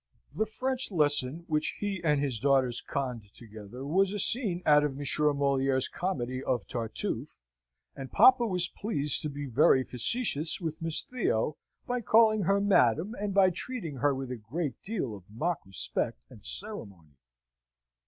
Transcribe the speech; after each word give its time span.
The 0.35 0.47
French 0.47 0.89
lesson 0.89 1.43
which 1.45 1.75
he 1.79 2.03
and 2.03 2.19
his 2.19 2.39
daughters 2.39 2.81
conned 2.81 3.31
together 3.35 3.85
was 3.85 4.11
a 4.11 4.17
scene 4.17 4.63
out 4.65 4.83
of 4.83 4.97
Monsieur 4.97 5.31
Moliere's 5.31 5.87
comedy 5.87 6.43
of 6.43 6.65
"Tartuffe," 6.65 7.35
and 7.95 8.11
papa 8.11 8.47
was 8.47 8.67
pleased 8.67 9.21
to 9.21 9.29
be 9.29 9.45
very 9.45 9.83
facetious 9.83 10.59
with 10.59 10.81
Miss 10.81 11.03
Theo, 11.03 11.55
by 11.85 12.01
calling 12.01 12.41
her 12.41 12.59
Madam, 12.59 13.13
and 13.19 13.31
by 13.31 13.51
treating 13.51 13.97
her 13.97 14.15
with 14.15 14.31
a 14.31 14.37
great 14.37 14.81
deal 14.81 15.13
of 15.15 15.29
mock 15.29 15.59
respect 15.67 16.19
and 16.31 16.43
ceremony. 16.43 17.17